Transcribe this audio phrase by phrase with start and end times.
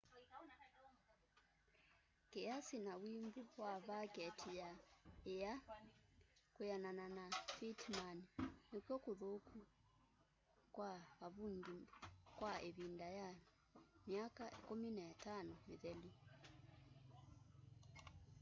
[2.31, 4.69] kiasi na wimbu wa vaketi ya
[5.35, 5.53] ia
[6.55, 7.25] kwianana na
[7.57, 8.17] pittman
[8.71, 9.59] nikw'o kuthuku
[10.75, 10.91] kwa
[11.25, 11.79] avungi
[12.37, 13.29] kwa ivinda ya
[14.09, 16.11] myaka 15 mithelu